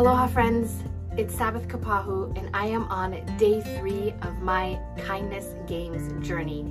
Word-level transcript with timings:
Aloha 0.00 0.28
friends, 0.28 0.82
it's 1.18 1.36
Sabbath 1.36 1.68
Kapahu 1.68 2.34
and 2.34 2.48
I 2.54 2.64
am 2.68 2.84
on 2.84 3.22
day 3.36 3.60
three 3.60 4.14
of 4.22 4.40
my 4.40 4.80
Kindness 4.96 5.54
Games 5.66 6.26
journey. 6.26 6.64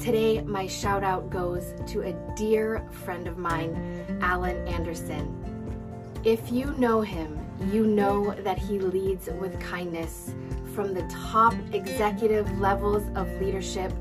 Today, 0.00 0.40
my 0.40 0.66
shout 0.66 1.04
out 1.04 1.28
goes 1.28 1.74
to 1.88 2.00
a 2.00 2.14
dear 2.34 2.88
friend 3.04 3.28
of 3.28 3.36
mine, 3.36 4.18
Alan 4.22 4.66
Anderson. 4.66 5.36
If 6.24 6.50
you 6.50 6.74
know 6.78 7.02
him, 7.02 7.38
you 7.70 7.86
know 7.86 8.34
that 8.36 8.56
he 8.56 8.78
leads 8.78 9.28
with 9.38 9.60
kindness 9.60 10.32
from 10.74 10.94
the 10.94 11.02
top 11.08 11.52
executive 11.74 12.58
levels 12.58 13.02
of 13.14 13.28
leadership 13.38 13.92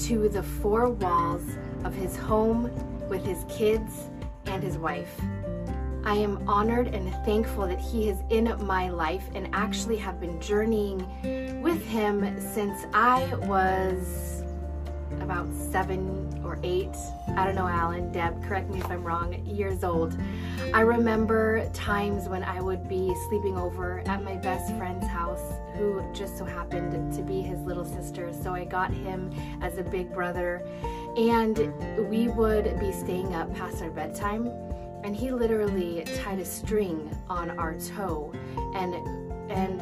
to 0.00 0.28
the 0.28 0.42
four 0.42 0.90
walls 0.90 1.56
of 1.84 1.94
his 1.94 2.18
home 2.18 2.70
with 3.08 3.24
his 3.24 3.46
kids 3.48 4.10
and 4.44 4.62
his 4.62 4.76
wife. 4.76 5.18
I 6.04 6.14
am 6.14 6.48
honored 6.48 6.88
and 6.88 7.12
thankful 7.24 7.66
that 7.66 7.80
he 7.80 8.08
is 8.08 8.18
in 8.30 8.54
my 8.64 8.88
life 8.88 9.28
and 9.34 9.48
actually 9.52 9.96
have 9.98 10.18
been 10.18 10.40
journeying 10.40 11.60
with 11.62 11.84
him 11.84 12.40
since 12.40 12.86
I 12.94 13.34
was 13.42 14.42
about 15.20 15.52
seven 15.52 16.40
or 16.44 16.58
eight. 16.62 16.94
I 17.36 17.44
don't 17.44 17.54
know, 17.54 17.68
Alan, 17.68 18.10
Deb, 18.12 18.42
correct 18.42 18.70
me 18.70 18.78
if 18.78 18.90
I'm 18.90 19.04
wrong, 19.04 19.44
years 19.46 19.84
old. 19.84 20.16
I 20.72 20.80
remember 20.80 21.68
times 21.74 22.28
when 22.28 22.42
I 22.42 22.60
would 22.60 22.88
be 22.88 23.14
sleeping 23.28 23.58
over 23.58 24.00
at 24.06 24.22
my 24.22 24.36
best 24.36 24.74
friend's 24.76 25.06
house, 25.06 25.52
who 25.74 26.02
just 26.14 26.38
so 26.38 26.44
happened 26.44 27.12
to 27.14 27.22
be 27.22 27.42
his 27.42 27.60
little 27.60 27.84
sister. 27.84 28.32
So 28.42 28.54
I 28.54 28.64
got 28.64 28.92
him 28.92 29.30
as 29.60 29.78
a 29.78 29.82
big 29.82 30.12
brother, 30.12 30.66
and 31.16 31.58
we 32.08 32.28
would 32.28 32.80
be 32.80 32.90
staying 32.90 33.34
up 33.34 33.54
past 33.54 33.82
our 33.82 33.90
bedtime 33.90 34.50
and 35.02 35.16
he 35.16 35.30
literally 35.30 36.04
tied 36.16 36.38
a 36.38 36.44
string 36.44 37.10
on 37.28 37.50
our 37.58 37.74
toe 37.78 38.32
and 38.74 38.94
and 39.50 39.80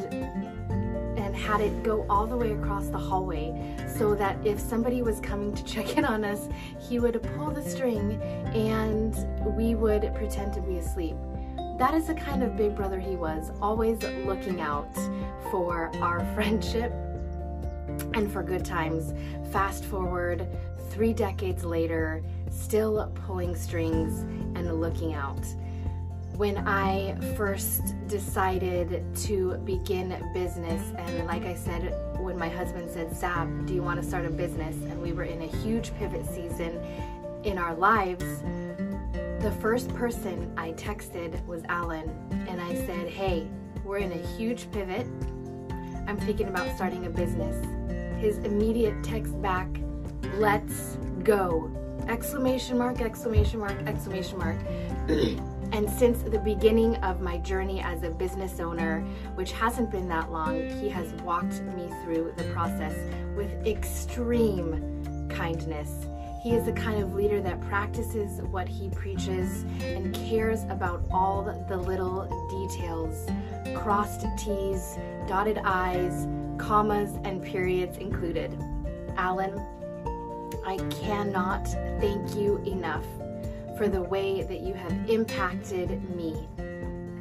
and 1.19 1.35
had 1.35 1.61
it 1.61 1.83
go 1.83 2.05
all 2.09 2.25
the 2.25 2.35
way 2.35 2.53
across 2.53 2.87
the 2.87 2.97
hallway 2.97 3.53
so 3.97 4.15
that 4.15 4.37
if 4.45 4.59
somebody 4.59 5.01
was 5.01 5.19
coming 5.19 5.53
to 5.53 5.63
check 5.73 5.97
in 5.97 6.05
on 6.05 6.23
us, 6.23 6.47
he 6.79 6.99
would 6.99 7.21
pull 7.35 7.51
the 7.51 7.61
string 7.61 8.21
and 8.53 9.15
we 9.55 9.75
would 9.75 10.13
pretend 10.15 10.53
to 10.53 10.61
be 10.61 10.77
asleep. 10.77 11.15
That 11.77 11.93
is 11.93 12.07
the 12.07 12.13
kind 12.13 12.43
of 12.43 12.57
big 12.57 12.75
brother 12.75 12.99
he 12.99 13.15
was, 13.15 13.51
always 13.61 14.01
looking 14.25 14.59
out 14.59 14.93
for 15.51 15.91
our 16.01 16.19
friendship 16.35 16.91
and 18.13 18.31
for 18.31 18.43
good 18.43 18.65
times. 18.65 19.13
Fast 19.51 19.85
forward 19.85 20.47
three 20.89 21.13
decades 21.13 21.63
later, 21.63 22.23
still 22.49 23.11
pulling 23.25 23.55
strings 23.55 24.19
and 24.57 24.79
looking 24.79 25.13
out. 25.13 25.45
When 26.35 26.57
I 26.67 27.17
first 27.35 27.95
decided 28.07 29.03
to 29.23 29.57
begin 29.65 30.23
business, 30.33 30.81
and 30.97 31.27
like 31.27 31.45
I 31.45 31.53
said, 31.53 31.95
when 32.17 32.37
my 32.37 32.47
husband 32.47 32.89
said, 32.89 33.15
Sab, 33.15 33.65
do 33.65 33.73
you 33.73 33.83
want 33.83 34.01
to 34.01 34.07
start 34.07 34.25
a 34.25 34.29
business? 34.29 34.75
And 34.75 35.01
we 35.01 35.11
were 35.11 35.23
in 35.23 35.41
a 35.41 35.47
huge 35.47 35.93
pivot 35.95 36.25
season 36.25 36.79
in 37.43 37.57
our 37.57 37.75
lives, 37.75 38.23
the 39.39 39.51
first 39.61 39.93
person 39.95 40.51
I 40.57 40.71
texted 40.73 41.43
was 41.45 41.63
Alan. 41.69 42.09
And 42.49 42.59
I 42.61 42.75
said, 42.85 43.07
Hey, 43.07 43.47
we're 43.83 43.99
in 43.99 44.11
a 44.11 44.27
huge 44.37 44.69
pivot. 44.71 45.07
I'm 46.07 46.17
thinking 46.17 46.49
about 46.49 46.75
starting 46.75 47.05
a 47.05 47.09
business. 47.09 47.65
His 48.21 48.39
immediate 48.39 49.03
text 49.03 49.41
back, 49.41 49.69
Let's 50.35 50.97
go 51.23 51.71
exclamation 52.09 52.77
mark, 52.77 53.01
exclamation 53.01 53.59
mark, 53.59 53.77
exclamation 53.85 54.37
mark. 54.37 54.57
and 55.71 55.89
since 55.89 56.23
the 56.23 56.39
beginning 56.39 56.95
of 56.97 57.21
my 57.21 57.37
journey 57.37 57.81
as 57.81 58.03
a 58.03 58.09
business 58.09 58.59
owner, 58.59 59.01
which 59.35 59.51
hasn't 59.51 59.91
been 59.91 60.07
that 60.09 60.31
long, 60.31 60.67
he 60.81 60.89
has 60.89 61.13
walked 61.21 61.61
me 61.61 61.87
through 62.03 62.33
the 62.35 62.43
process 62.45 62.95
with 63.35 63.51
extreme 63.65 65.27
kindness. 65.29 66.07
He 66.41 66.51
is 66.51 66.65
the 66.65 66.73
kind 66.73 67.03
of 67.03 67.13
leader 67.13 67.41
that 67.41 67.61
practices 67.61 68.41
what 68.43 68.67
he 68.67 68.89
preaches 68.89 69.63
and 69.81 70.15
cares 70.15 70.63
about 70.69 71.03
all 71.11 71.43
the 71.67 71.77
little 71.77 72.25
details 72.49 73.29
crossed 73.75 74.25
T's, 74.37 74.97
dotted 75.27 75.59
I's, 75.59 76.27
commas, 76.57 77.11
and 77.23 77.43
periods 77.43 77.97
included. 77.97 78.57
Alan, 79.15 79.61
I 80.65 80.77
cannot 81.01 81.67
thank 81.99 82.35
you 82.35 82.57
enough 82.65 83.05
for 83.77 83.87
the 83.87 84.01
way 84.01 84.43
that 84.43 84.61
you 84.61 84.73
have 84.73 85.09
impacted 85.09 86.15
me 86.15 86.47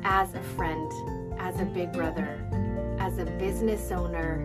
as 0.05 0.35
a 0.35 0.43
friend, 0.43 0.91
as 1.39 1.61
a 1.61 1.65
big 1.65 1.93
brother, 1.93 2.45
as 2.99 3.19
a 3.19 3.25
business 3.25 3.91
owner, 3.91 4.43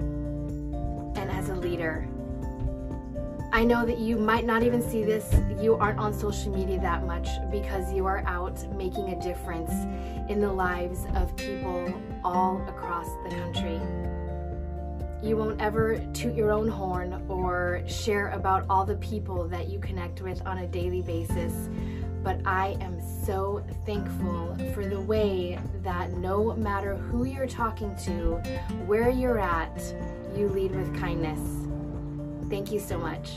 and 1.15 1.31
as 1.31 1.49
a 1.49 1.55
leader. 1.55 2.07
I 3.51 3.63
know 3.63 3.85
that 3.85 3.99
you 3.99 4.17
might 4.17 4.45
not 4.45 4.63
even 4.63 4.81
see 4.81 5.03
this, 5.03 5.31
you 5.61 5.75
aren't 5.75 5.99
on 5.99 6.11
social 6.11 6.51
media 6.51 6.79
that 6.81 7.05
much 7.05 7.27
because 7.51 7.93
you 7.93 8.05
are 8.07 8.23
out 8.25 8.57
making 8.75 9.09
a 9.09 9.21
difference 9.21 9.71
in 10.29 10.39
the 10.39 10.51
lives 10.51 11.05
of 11.15 11.35
people 11.35 11.93
all 12.23 12.63
across 12.67 13.07
the 13.23 13.29
country. 13.29 13.79
You 15.23 15.37
won't 15.37 15.61
ever 15.61 16.05
toot 16.13 16.35
your 16.35 16.51
own 16.51 16.67
horn 16.67 17.23
or 17.29 17.81
share 17.87 18.31
about 18.31 18.65
all 18.69 18.85
the 18.85 18.97
people 18.97 19.47
that 19.47 19.69
you 19.69 19.79
connect 19.79 20.21
with 20.21 20.45
on 20.45 20.57
a 20.57 20.67
daily 20.67 21.01
basis. 21.01 21.69
But 22.21 22.41
I 22.45 22.75
am 22.81 22.99
so 23.25 23.63
thankful 23.85 24.57
for 24.73 24.85
the 24.85 24.99
way 24.99 25.59
that 25.81 26.11
no 26.11 26.53
matter 26.57 26.95
who 26.97 27.23
you're 27.23 27.47
talking 27.47 27.95
to, 28.03 28.35
where 28.85 29.09
you're 29.09 29.39
at, 29.39 29.81
you 30.35 30.49
lead 30.49 30.75
with 30.75 30.93
kindness. 30.99 31.39
Thank 32.49 32.73
you 32.73 32.81
so 32.81 32.97
much. 32.97 33.31